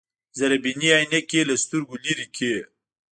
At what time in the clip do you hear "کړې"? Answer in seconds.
2.35-2.57